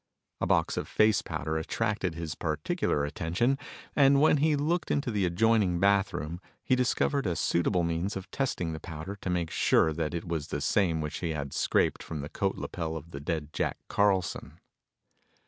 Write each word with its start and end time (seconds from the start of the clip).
A 0.39 0.47
box 0.47 0.77
of 0.77 0.87
face 0.87 1.21
powder 1.21 1.59
attracted 1.59 2.15
his 2.15 2.33
particular 2.33 3.05
attention, 3.05 3.59
and 3.95 4.19
when 4.19 4.37
he 4.37 4.55
looked 4.55 4.89
into 4.89 5.11
the 5.11 5.27
adjoining 5.27 5.79
bathroom 5.79 6.39
he 6.63 6.75
discovered 6.75 7.27
a 7.27 7.35
suitable 7.35 7.83
means 7.83 8.15
of 8.17 8.31
testing 8.31 8.73
the 8.73 8.79
powder 8.79 9.15
to 9.17 9.29
make 9.29 9.51
sure 9.51 9.93
that 9.93 10.15
it 10.15 10.27
was 10.27 10.47
the 10.47 10.59
same 10.59 11.01
which 11.01 11.19
he 11.19 11.33
had 11.33 11.53
scraped 11.53 12.01
from 12.01 12.21
the 12.21 12.29
coat 12.29 12.55
lapel 12.55 12.97
of 12.97 13.11
the 13.11 13.19
dead 13.19 13.53
Jack 13.53 13.77
Carlson. 13.89 14.57